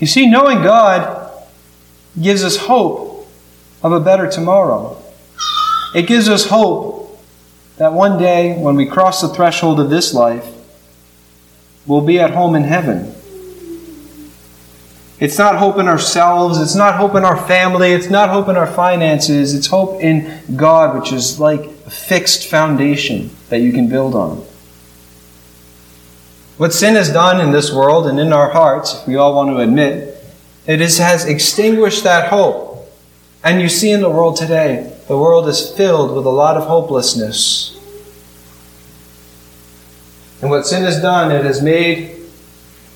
You 0.00 0.06
see, 0.06 0.26
knowing 0.26 0.62
God 0.62 1.30
gives 2.20 2.42
us 2.42 2.56
hope 2.56 3.28
of 3.82 3.92
a 3.92 4.00
better 4.00 4.28
tomorrow. 4.30 5.00
It 5.94 6.06
gives 6.06 6.28
us 6.28 6.48
hope 6.48 7.20
that 7.76 7.92
one 7.92 8.18
day, 8.18 8.56
when 8.58 8.76
we 8.76 8.86
cross 8.86 9.20
the 9.20 9.28
threshold 9.28 9.78
of 9.78 9.90
this 9.90 10.14
life, 10.14 10.46
we'll 11.86 12.00
be 12.00 12.18
at 12.18 12.30
home 12.30 12.54
in 12.54 12.64
heaven. 12.64 13.14
It's 15.18 15.36
not 15.38 15.56
hope 15.56 15.78
in 15.78 15.86
ourselves. 15.86 16.58
It's 16.58 16.74
not 16.74 16.94
hope 16.94 17.14
in 17.14 17.24
our 17.26 17.36
family. 17.46 17.92
It's 17.92 18.08
not 18.08 18.30
hope 18.30 18.48
in 18.48 18.56
our 18.56 18.66
finances. 18.66 19.54
It's 19.54 19.66
hope 19.66 20.00
in 20.00 20.40
God, 20.56 20.98
which 20.98 21.12
is 21.12 21.38
like 21.38 21.60
a 21.60 21.90
fixed 21.90 22.48
foundation 22.48 23.30
that 23.50 23.60
you 23.60 23.72
can 23.72 23.88
build 23.90 24.14
on. 24.14 24.46
What 26.60 26.74
sin 26.74 26.94
has 26.96 27.10
done 27.10 27.40
in 27.40 27.52
this 27.52 27.72
world 27.72 28.06
and 28.06 28.20
in 28.20 28.34
our 28.34 28.50
hearts, 28.50 28.94
if 28.94 29.06
we 29.06 29.16
all 29.16 29.34
want 29.34 29.48
to 29.48 29.60
admit, 29.60 30.22
it 30.66 30.82
is, 30.82 30.98
has 30.98 31.24
extinguished 31.24 32.04
that 32.04 32.28
hope. 32.28 32.86
And 33.42 33.62
you 33.62 33.68
see 33.70 33.90
in 33.90 34.02
the 34.02 34.10
world 34.10 34.36
today, 34.36 34.94
the 35.08 35.16
world 35.16 35.48
is 35.48 35.74
filled 35.74 36.14
with 36.14 36.26
a 36.26 36.30
lot 36.30 36.58
of 36.58 36.64
hopelessness. 36.64 37.80
And 40.42 40.50
what 40.50 40.66
sin 40.66 40.82
has 40.82 41.00
done, 41.00 41.32
it 41.32 41.46
has 41.46 41.62
made 41.62 42.26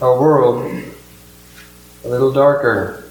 our 0.02 0.20
world 0.20 0.70
a 2.04 2.08
little 2.08 2.34
darker. 2.34 3.02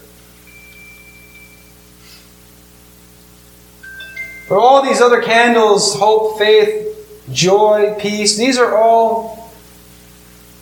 But 4.47 4.59
all 4.59 4.83
these 4.83 5.01
other 5.01 5.23
candles 5.23 5.95
hope, 5.95 6.37
faith, 6.37 7.25
joy, 7.31 7.95
peace 7.99 8.37
these 8.37 8.59
are 8.59 8.77
all 8.77 9.42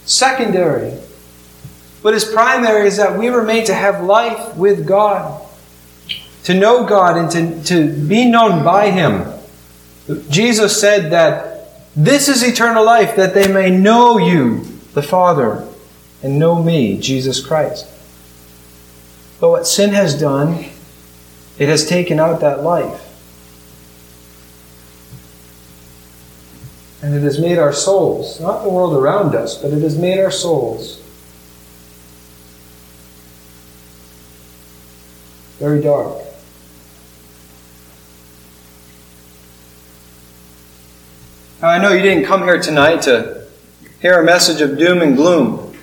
secondary. 0.06 0.92
What 2.02 2.14
is 2.14 2.26
primary 2.26 2.88
is 2.88 2.98
that 2.98 3.18
we 3.18 3.30
were 3.30 3.44
made 3.44 3.66
to 3.68 3.74
have 3.74 4.04
life 4.04 4.56
with 4.56 4.88
God, 4.88 5.46
to 6.44 6.54
know 6.54 6.86
God 6.86 7.18
and 7.18 7.32
to, 7.32 7.64
to 7.66 8.08
be 8.08 8.26
known 8.26 8.64
by 8.64 8.90
Him. 8.90 9.26
Jesus 10.30 10.80
said 10.80 11.12
that 11.12 11.52
this 11.96 12.28
is 12.28 12.42
eternal 12.42 12.86
life, 12.86 13.16
that 13.16 13.34
they 13.34 13.52
may 13.52 13.70
know 13.70 14.18
you, 14.18 14.64
the 14.94 15.04
Father, 15.04 15.68
and 16.24 16.40
know 16.40 16.62
me, 16.62 17.00
Jesus 17.00 17.46
Christ. 17.46 17.86
But 19.40 19.50
what 19.50 19.68
sin 19.68 19.92
has 19.92 20.20
done, 20.20 20.66
it 21.60 21.68
has 21.68 21.88
taken 21.88 22.20
out 22.20 22.40
that 22.42 22.64
life. 22.64 23.11
And 27.02 27.16
it 27.16 27.22
has 27.22 27.40
made 27.40 27.58
our 27.58 27.74
souls, 27.74 28.40
not 28.40 28.64
the 28.64 28.70
world 28.70 28.96
around 28.96 29.36
us, 29.36 29.58
but 29.58 29.72
it 29.72 29.82
has 29.82 29.98
made 29.98 30.20
our 30.20 30.32
souls 30.32 31.02
very 35.62 35.82
dark. 35.82 36.18
Now, 41.62 41.70
I 41.70 41.78
know 41.78 41.92
you 41.92 42.02
didn't 42.02 42.26
come 42.26 42.42
here 42.42 42.60
tonight 42.60 43.04
to 43.04 43.46
hear 44.02 44.20
a 44.20 44.26
message 44.26 44.62
of 44.62 44.80
doom 44.80 45.04
and 45.04 45.16
gloom. 45.16 45.78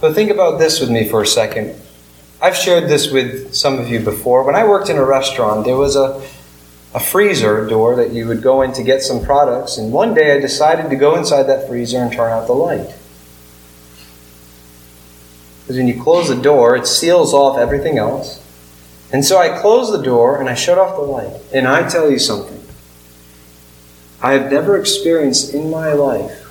But 0.00 0.14
think 0.14 0.30
about 0.30 0.60
this 0.60 0.78
with 0.78 0.90
me 0.90 1.08
for 1.08 1.22
a 1.22 1.26
second. 1.26 1.74
I've 2.40 2.54
shared 2.54 2.88
this 2.88 3.10
with 3.10 3.52
some 3.52 3.80
of 3.80 3.88
you 3.88 3.98
before. 3.98 4.44
When 4.44 4.54
I 4.54 4.64
worked 4.64 4.88
in 4.88 4.96
a 4.96 5.04
restaurant, 5.04 5.64
there 5.64 5.76
was 5.76 5.96
a, 5.96 6.24
a 6.96 6.98
freezer 6.98 7.66
door 7.66 7.94
that 7.94 8.10
you 8.10 8.26
would 8.26 8.40
go 8.40 8.62
in 8.62 8.72
to 8.72 8.82
get 8.82 9.02
some 9.02 9.22
products, 9.22 9.76
and 9.76 9.92
one 9.92 10.14
day 10.14 10.34
I 10.34 10.40
decided 10.40 10.88
to 10.88 10.96
go 10.96 11.14
inside 11.14 11.42
that 11.42 11.68
freezer 11.68 11.98
and 11.98 12.10
turn 12.10 12.32
out 12.32 12.46
the 12.46 12.54
light. 12.54 12.94
Because 15.60 15.76
when 15.76 15.88
you 15.88 16.02
close 16.02 16.30
the 16.30 16.40
door, 16.40 16.74
it 16.74 16.86
seals 16.86 17.34
off 17.34 17.58
everything 17.58 17.98
else. 17.98 18.42
And 19.12 19.22
so 19.22 19.36
I 19.36 19.60
closed 19.60 19.92
the 19.92 20.02
door 20.02 20.40
and 20.40 20.48
I 20.48 20.54
shut 20.54 20.78
off 20.78 20.96
the 20.96 21.02
light. 21.02 21.38
And 21.52 21.68
I 21.68 21.86
tell 21.86 22.10
you 22.10 22.18
something. 22.18 22.62
I 24.22 24.32
have 24.32 24.50
never 24.50 24.78
experienced 24.78 25.52
in 25.52 25.70
my 25.70 25.92
life 25.92 26.44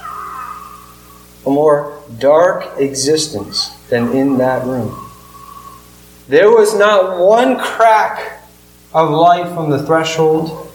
a 1.44 1.50
more 1.50 2.04
dark 2.20 2.80
existence 2.80 3.70
than 3.90 4.12
in 4.12 4.38
that 4.38 4.64
room. 4.64 5.10
There 6.28 6.52
was 6.52 6.78
not 6.78 7.18
one 7.26 7.58
crack 7.58 8.45
of 8.96 9.10
light 9.10 9.54
from 9.54 9.70
the 9.70 9.84
threshold, 9.84 10.72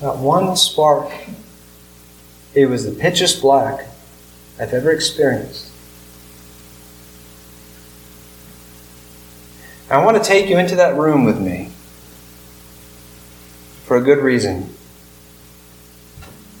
not 0.00 0.18
one 0.18 0.56
spark. 0.56 1.12
It 2.54 2.66
was 2.66 2.84
the 2.84 2.92
pitchiest 2.92 3.42
black 3.42 3.88
I've 4.58 4.72
ever 4.72 4.92
experienced. 4.92 5.70
I 9.90 10.02
want 10.04 10.16
to 10.16 10.22
take 10.22 10.48
you 10.48 10.58
into 10.58 10.76
that 10.76 10.94
room 10.94 11.24
with 11.24 11.40
me 11.40 11.72
for 13.84 13.96
a 13.96 14.00
good 14.00 14.18
reason. 14.18 14.72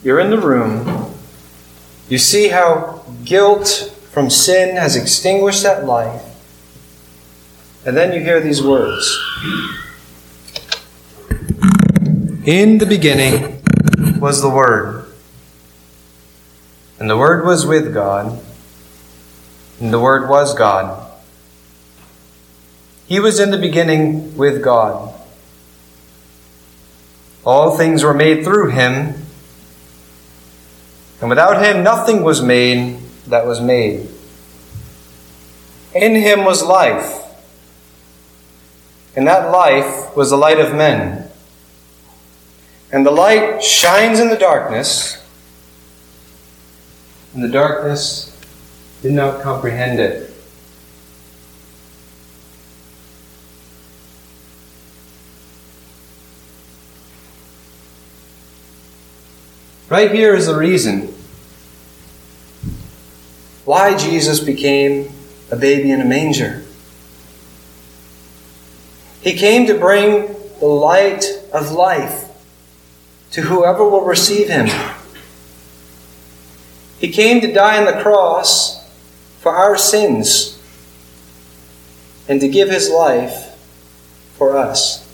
You're 0.02 0.18
in 0.18 0.30
the 0.30 0.38
room 0.38 1.14
you 2.08 2.18
see 2.18 2.48
how 2.48 3.04
guilt 3.24 3.96
from 4.10 4.30
sin 4.30 4.74
has 4.74 4.96
extinguished 4.96 5.62
that 5.62 5.84
life. 5.84 6.24
And 7.86 7.96
then 7.96 8.12
you 8.12 8.20
hear 8.20 8.40
these 8.40 8.60
words 8.60 9.16
In 12.50 12.78
the 12.78 12.86
beginning 12.86 13.62
was 14.18 14.42
the 14.42 14.50
Word, 14.50 15.06
and 16.98 17.08
the 17.08 17.16
Word 17.16 17.46
was 17.46 17.64
with 17.64 17.94
God, 17.94 18.42
And 19.78 19.92
the 19.92 20.00
Word 20.00 20.28
was 20.28 20.52
God. 20.52 21.12
He 23.06 23.20
was 23.20 23.38
in 23.38 23.52
the 23.52 23.56
beginning 23.56 24.36
with 24.36 24.64
God. 24.64 25.14
All 27.46 27.76
things 27.76 28.02
were 28.02 28.12
made 28.12 28.42
through 28.42 28.70
him, 28.70 29.14
and 31.20 31.30
without 31.30 31.62
him 31.62 31.84
nothing 31.84 32.24
was 32.24 32.42
made 32.42 32.98
that 33.28 33.46
was 33.46 33.60
made. 33.60 34.08
In 35.94 36.16
him 36.16 36.44
was 36.44 36.64
life, 36.64 37.14
and 39.14 39.24
that 39.28 39.52
life 39.52 40.16
was 40.16 40.30
the 40.30 40.36
light 40.36 40.58
of 40.58 40.74
men. 40.74 41.29
And 42.92 43.06
the 43.06 43.10
light 43.10 43.62
shines 43.62 44.18
in 44.18 44.30
the 44.30 44.36
darkness, 44.36 45.16
and 47.34 47.42
the 47.42 47.48
darkness 47.48 48.36
did 49.02 49.12
not 49.12 49.42
comprehend 49.42 50.00
it. 50.00 50.30
Right 59.88 60.12
here 60.12 60.34
is 60.34 60.46
the 60.46 60.56
reason 60.56 61.14
why 63.64 63.96
Jesus 63.96 64.40
became 64.40 65.12
a 65.50 65.56
baby 65.56 65.90
in 65.90 66.00
a 66.00 66.04
manger. 66.04 66.64
He 69.20 69.34
came 69.34 69.66
to 69.66 69.74
bring 69.78 70.34
the 70.60 70.66
light 70.66 71.24
of 71.52 71.72
life 71.72 72.29
to 73.32 73.42
whoever 73.42 73.88
will 73.88 74.04
receive 74.04 74.48
him. 74.48 74.68
He 76.98 77.08
came 77.08 77.40
to 77.40 77.52
die 77.52 77.78
on 77.78 77.86
the 77.86 78.02
cross 78.02 78.86
for 79.40 79.52
our 79.52 79.78
sins 79.78 80.60
and 82.28 82.40
to 82.40 82.48
give 82.48 82.68
his 82.68 82.90
life 82.90 83.56
for 84.36 84.56
us. 84.56 85.06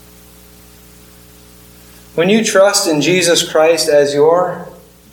When 2.15 2.29
you 2.29 2.43
trust 2.43 2.89
in 2.89 3.01
Jesus 3.01 3.49
Christ 3.49 3.89
as 3.89 4.15
your 4.15 4.69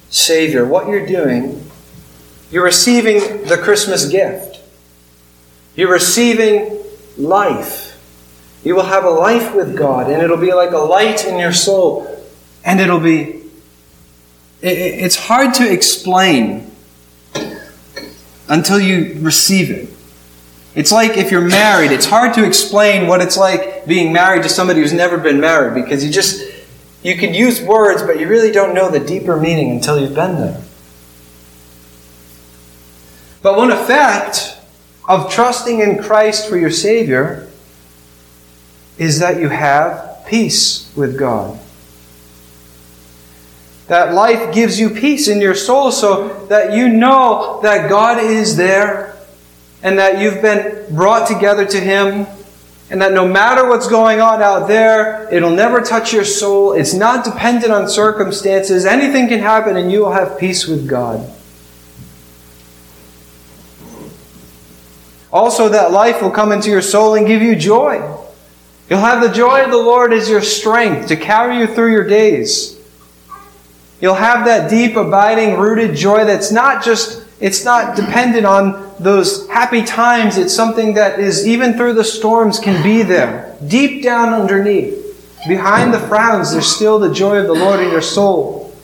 Savior, 0.10 0.65
what 0.65 0.88
you're 0.88 1.05
doing, 1.05 1.69
you're 2.50 2.63
receiving 2.63 3.45
the 3.45 3.57
Christmas 3.57 4.07
gift. 4.07 4.60
You're 5.75 5.91
receiving 5.91 6.79
life. 7.17 7.89
You 8.63 8.75
will 8.75 8.83
have 8.83 9.03
a 9.03 9.10
life 9.10 9.53
with 9.53 9.75
God, 9.75 10.10
and 10.10 10.22
it'll 10.22 10.38
be 10.38 10.53
like 10.53 10.72
a 10.72 10.77
light 10.77 11.25
in 11.25 11.38
your 11.38 11.51
soul. 11.51 12.12
And 12.63 12.79
it'll 12.79 13.00
be. 13.00 13.41
It's 14.62 15.17
hard 15.17 15.53
to 15.55 15.70
explain 15.70 16.72
until 18.48 18.79
you 18.79 19.17
receive 19.20 19.70
it. 19.70 19.89
It's 20.75 20.91
like 20.91 21.17
if 21.17 21.32
you're 21.32 21.41
married, 21.48 21.91
it's 21.91 22.05
hard 22.05 22.34
to 22.36 22.46
explain 22.46 23.08
what 23.08 23.22
it's 23.22 23.38
like 23.38 23.86
being 23.86 24.12
married 24.12 24.43
to 24.43 24.50
somebody 24.50 24.79
who's 24.79 24.93
never 24.93 25.17
been 25.17 25.39
married 25.39 25.75
because 25.75 26.03
you 26.03 26.12
just 26.12 26.41
you 27.03 27.17
can 27.17 27.34
use 27.34 27.62
words, 27.62 28.01
but 28.01 28.20
you 28.20 28.27
really 28.27 28.51
don't 28.51 28.74
know 28.74 28.89
the 28.89 29.00
deeper 29.00 29.38
meaning 29.38 29.72
until 29.72 30.00
you've 30.00 30.15
been 30.15 30.36
there. 30.36 30.62
But 33.41 33.58
one 33.58 33.72
effect 33.72 34.58
of 35.08 35.29
trusting 35.29 35.82
in 35.82 36.01
Christ 36.01 36.48
for 36.48 36.58
your 36.58 36.72
Savior 36.72 37.50
is 38.98 39.20
that 39.20 39.39
you 39.39 39.50
have 39.50 40.25
peace 40.25 40.91
with 40.96 41.20
God. 41.20 41.60
That 43.93 44.15
life 44.15 44.51
gives 44.51 44.79
you 44.79 44.89
peace 44.89 45.27
in 45.27 45.39
your 45.39 45.53
soul 45.53 45.91
so 45.91 46.47
that 46.47 46.73
you 46.73 46.89
know 46.89 47.59
that 47.62 47.91
God 47.91 48.17
is 48.17 48.55
there 48.57 49.15
and 49.83 50.00
that 50.00 50.19
you've 50.19 50.41
been 50.41 50.95
brought 50.95 51.27
together 51.27 51.63
to 51.63 51.79
Him 51.79 52.25
and 52.89 52.99
that 53.03 53.13
no 53.13 53.27
matter 53.27 53.69
what's 53.69 53.88
going 53.88 54.19
on 54.19 54.41
out 54.41 54.67
there, 54.67 55.32
it'll 55.32 55.51
never 55.51 55.79
touch 55.79 56.12
your 56.12 56.23
soul. 56.23 56.73
It's 56.73 56.95
not 56.95 57.23
dependent 57.23 57.71
on 57.71 57.88
circumstances. 57.88 58.84
Anything 58.84 59.27
can 59.27 59.41
happen, 59.41 59.77
and 59.77 59.91
you 59.91 59.99
will 59.99 60.12
have 60.13 60.39
peace 60.39 60.65
with 60.65 60.89
God. 60.89 61.32
Also, 65.32 65.69
that 65.69 65.91
life 65.91 66.19
will 66.19 66.32
come 66.32 66.51
into 66.51 66.71
your 66.71 66.82
soul 66.82 67.13
and 67.13 67.27
give 67.27 67.43
you 67.43 67.56
joy. 67.56 68.01
You'll 68.89 69.01
have 69.01 69.21
the 69.21 69.32
joy 69.32 69.63
of 69.63 69.69
the 69.69 69.77
Lord 69.77 70.13
as 70.13 70.27
your 70.27 70.41
strength 70.41 71.10
to 71.10 71.15
carry 71.15 71.60
you 71.60 71.67
through 71.67 71.91
your 71.91 72.08
days. 72.08 72.72
You'll 74.03 74.15
have 74.15 74.43
that 74.47 74.69
deep, 74.69 74.97
abiding, 74.97 75.57
rooted 75.57 75.95
joy 75.95 76.25
that's 76.25 76.51
not 76.51 76.83
just, 76.83 77.25
it's 77.39 77.63
not 77.63 77.95
dependent 77.95 78.45
on 78.45 78.93
those 78.99 79.47
happy 79.47 79.81
times, 79.81 80.37
it's 80.37 80.53
something 80.53 80.95
that 80.95 81.21
is, 81.21 81.47
even 81.47 81.77
through 81.77 81.93
the 81.93 82.03
storms, 82.03 82.59
can 82.59 82.83
be 82.83 83.03
there. 83.03 83.55
Deep 83.65 84.03
down 84.03 84.33
underneath, 84.33 85.39
behind 85.47 85.93
the 85.93 86.01
frowns, 86.01 86.51
there's 86.51 86.67
still 86.67 86.99
the 86.99 87.13
joy 87.13 87.37
of 87.37 87.47
the 87.47 87.53
Lord 87.53 87.79
in 87.79 87.91
your 87.91 88.01
soul. 88.01 88.75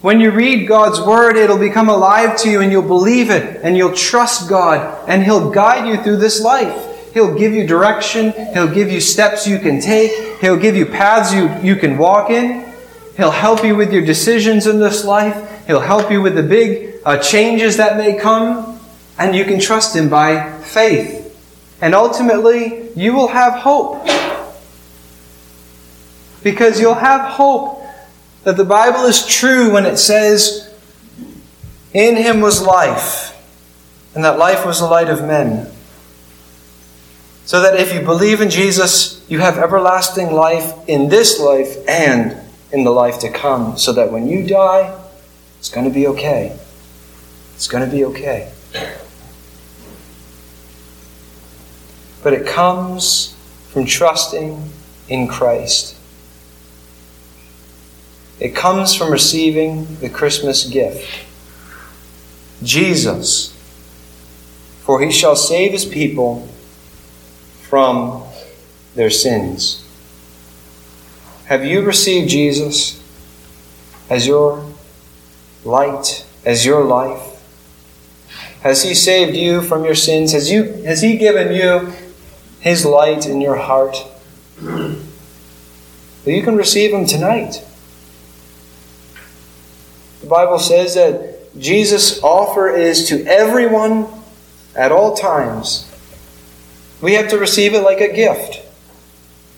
When 0.00 0.20
you 0.20 0.30
read 0.30 0.68
God's 0.68 1.00
Word, 1.00 1.34
it'll 1.34 1.58
become 1.58 1.88
alive 1.88 2.38
to 2.42 2.48
you 2.48 2.60
and 2.60 2.70
you'll 2.70 2.82
believe 2.82 3.30
it 3.30 3.58
and 3.64 3.76
you'll 3.76 3.92
trust 3.92 4.48
God 4.48 5.04
and 5.08 5.24
He'll 5.24 5.50
guide 5.50 5.88
you 5.88 6.00
through 6.00 6.18
this 6.18 6.40
life. 6.40 6.87
He'll 7.18 7.36
give 7.36 7.52
you 7.52 7.66
direction. 7.66 8.32
He'll 8.52 8.72
give 8.72 8.92
you 8.92 9.00
steps 9.00 9.44
you 9.44 9.58
can 9.58 9.80
take. 9.80 10.40
He'll 10.40 10.56
give 10.56 10.76
you 10.76 10.86
paths 10.86 11.34
you, 11.34 11.52
you 11.68 11.74
can 11.74 11.98
walk 11.98 12.30
in. 12.30 12.72
He'll 13.16 13.32
help 13.32 13.64
you 13.64 13.74
with 13.74 13.92
your 13.92 14.06
decisions 14.06 14.68
in 14.68 14.78
this 14.78 15.04
life. 15.04 15.66
He'll 15.66 15.80
help 15.80 16.12
you 16.12 16.22
with 16.22 16.36
the 16.36 16.44
big 16.44 16.94
uh, 17.04 17.18
changes 17.18 17.76
that 17.78 17.96
may 17.96 18.16
come. 18.16 18.78
And 19.18 19.34
you 19.34 19.44
can 19.44 19.58
trust 19.58 19.96
Him 19.96 20.08
by 20.08 20.60
faith. 20.60 21.36
And 21.80 21.92
ultimately, 21.92 22.88
you 22.94 23.14
will 23.14 23.26
have 23.26 23.54
hope. 23.54 24.06
Because 26.44 26.80
you'll 26.80 26.94
have 26.94 27.32
hope 27.32 27.82
that 28.44 28.56
the 28.56 28.64
Bible 28.64 29.06
is 29.06 29.26
true 29.26 29.72
when 29.72 29.86
it 29.86 29.96
says, 29.96 30.72
In 31.92 32.14
Him 32.14 32.40
was 32.40 32.62
life, 32.62 33.34
and 34.14 34.22
that 34.22 34.38
life 34.38 34.64
was 34.64 34.78
the 34.78 34.86
light 34.86 35.10
of 35.10 35.22
men. 35.22 35.72
So 37.48 37.62
that 37.62 37.80
if 37.80 37.94
you 37.94 38.02
believe 38.02 38.42
in 38.42 38.50
Jesus, 38.50 39.24
you 39.26 39.38
have 39.38 39.56
everlasting 39.56 40.34
life 40.34 40.74
in 40.86 41.08
this 41.08 41.40
life 41.40 41.78
and 41.88 42.36
in 42.72 42.84
the 42.84 42.90
life 42.90 43.20
to 43.20 43.30
come. 43.30 43.78
So 43.78 43.94
that 43.94 44.12
when 44.12 44.28
you 44.28 44.46
die, 44.46 44.94
it's 45.58 45.70
going 45.70 45.88
to 45.88 45.90
be 45.90 46.06
okay. 46.08 46.58
It's 47.54 47.66
going 47.66 47.88
to 47.88 47.90
be 47.90 48.04
okay. 48.04 48.52
But 52.22 52.34
it 52.34 52.46
comes 52.46 53.34
from 53.70 53.86
trusting 53.86 54.70
in 55.08 55.26
Christ. 55.26 55.96
It 58.40 58.54
comes 58.54 58.94
from 58.94 59.10
receiving 59.10 59.96
the 60.00 60.10
Christmas 60.10 60.68
gift 60.68 61.24
Jesus. 62.62 63.56
For 64.82 65.00
he 65.00 65.10
shall 65.10 65.34
save 65.34 65.72
his 65.72 65.86
people 65.86 66.46
from 67.68 68.24
their 68.94 69.10
sins. 69.10 69.84
Have 71.46 71.64
you 71.64 71.82
received 71.82 72.28
Jesus 72.28 73.02
as 74.10 74.26
your 74.26 74.64
light, 75.64 76.26
as 76.44 76.64
your 76.64 76.84
life? 76.84 77.28
Has 78.62 78.82
he 78.82 78.94
saved 78.94 79.36
you 79.36 79.62
from 79.62 79.84
your 79.84 79.94
sins? 79.94 80.32
Has, 80.32 80.50
you, 80.50 80.64
has 80.84 81.02
he 81.02 81.16
given 81.16 81.54
you 81.54 81.92
his 82.60 82.84
light 82.84 83.26
in 83.26 83.40
your 83.40 83.56
heart? 83.56 83.96
Well, 86.26 86.34
you 86.36 86.42
can 86.42 86.56
receive 86.56 86.92
him 86.92 87.06
tonight. 87.06 87.64
The 90.20 90.26
Bible 90.26 90.58
says 90.58 90.94
that 90.94 91.58
Jesus' 91.58 92.22
offer 92.22 92.68
is 92.68 93.08
to 93.08 93.24
everyone 93.24 94.08
at 94.76 94.92
all 94.92 95.16
times. 95.16 95.87
We 97.00 97.14
have 97.14 97.28
to 97.30 97.38
receive 97.38 97.74
it 97.74 97.82
like 97.82 98.00
a 98.00 98.12
gift. 98.12 98.64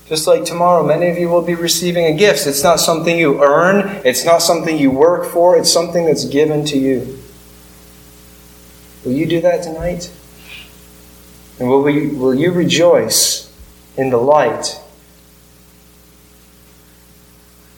Just 0.07 0.27
like 0.27 0.43
tomorrow, 0.43 0.85
many 0.85 1.07
of 1.07 1.17
you 1.17 1.29
will 1.29 1.41
be 1.41 1.55
receiving 1.55 2.05
a 2.05 2.13
gift. 2.13 2.45
It's 2.45 2.63
not 2.63 2.79
something 2.79 3.17
you 3.17 3.41
earn, 3.41 4.01
it's 4.03 4.25
not 4.25 4.41
something 4.41 4.77
you 4.77 4.91
work 4.91 5.25
for, 5.25 5.57
it's 5.57 5.71
something 5.71 6.05
that's 6.05 6.25
given 6.25 6.65
to 6.65 6.77
you. 6.77 7.17
Will 9.05 9.13
you 9.13 9.25
do 9.25 9.41
that 9.41 9.63
tonight? 9.63 10.11
And 11.59 11.69
will, 11.69 11.81
we, 11.81 12.07
will 12.09 12.35
you 12.35 12.51
rejoice 12.51 13.51
in 13.95 14.09
the 14.09 14.17
light 14.17 14.79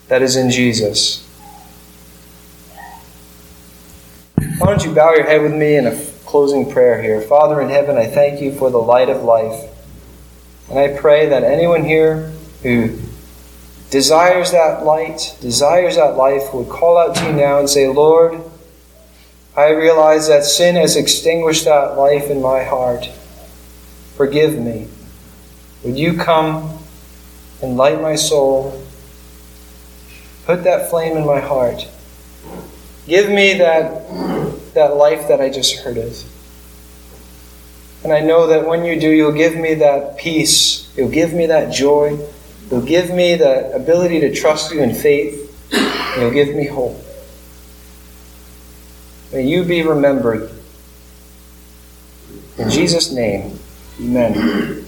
that 0.07 0.21
is 0.21 0.35
in 0.35 0.49
Jesus? 0.49 1.23
Why 4.57 4.67
don't 4.67 4.83
you 4.83 4.93
bow 4.93 5.13
your 5.13 5.25
head 5.25 5.41
with 5.41 5.53
me 5.53 5.75
in 5.75 5.87
a 5.87 6.12
closing 6.33 6.67
prayer 6.67 6.99
here? 6.99 7.21
Father 7.21 7.61
in 7.61 7.69
heaven, 7.69 7.95
I 7.95 8.07
thank 8.07 8.41
you 8.41 8.53
for 8.53 8.71
the 8.71 8.79
light 8.79 9.07
of 9.07 9.21
life. 9.21 9.69
And 10.67 10.79
I 10.79 10.99
pray 10.99 11.29
that 11.29 11.43
anyone 11.43 11.83
here 11.83 12.33
who 12.63 12.97
desires 13.91 14.51
that 14.51 14.83
light, 14.83 15.37
desires 15.41 15.95
that 15.95 16.17
life, 16.17 16.51
would 16.51 16.69
call 16.69 16.97
out 16.97 17.15
to 17.17 17.25
you 17.25 17.33
now 17.33 17.59
and 17.59 17.69
say, 17.69 17.87
Lord, 17.87 18.41
I 19.55 19.69
realize 19.69 20.27
that 20.27 20.43
sin 20.43 20.75
has 20.75 20.95
extinguished 20.95 21.65
that 21.65 21.99
life 21.99 22.31
in 22.31 22.41
my 22.41 22.63
heart. 22.63 23.05
Forgive 24.17 24.57
me. 24.57 24.87
Would 25.83 25.99
you 25.99 26.17
come 26.17 26.79
and 27.61 27.77
light 27.77 28.01
my 28.01 28.15
soul? 28.15 28.83
Put 30.47 30.63
that 30.63 30.89
flame 30.89 31.15
in 31.15 31.27
my 31.27 31.41
heart. 31.41 31.87
Give 33.05 33.29
me 33.29 33.53
that, 33.59 34.09
that 34.73 34.95
life 34.95 35.27
that 35.27 35.41
I 35.41 35.49
just 35.49 35.77
heard 35.77 35.97
of. 35.97 36.23
And 38.03 38.11
I 38.11 38.19
know 38.19 38.47
that 38.47 38.67
when 38.67 38.83
you 38.83 38.99
do, 38.99 39.09
you'll 39.09 39.31
give 39.31 39.55
me 39.55 39.75
that 39.75 40.17
peace. 40.17 40.91
You'll 40.97 41.09
give 41.09 41.33
me 41.33 41.45
that 41.45 41.73
joy. 41.73 42.19
You'll 42.69 42.81
give 42.81 43.13
me 43.13 43.35
the 43.35 43.73
ability 43.73 44.19
to 44.21 44.33
trust 44.33 44.73
you 44.73 44.81
in 44.81 44.93
faith. 44.93 45.39
You'll 46.17 46.31
give 46.31 46.55
me 46.55 46.67
hope. 46.67 46.99
May 49.31 49.47
you 49.47 49.63
be 49.63 49.81
remembered. 49.81 50.51
In 52.57 52.69
Jesus' 52.69 53.11
name, 53.11 53.57
amen. 53.99 54.82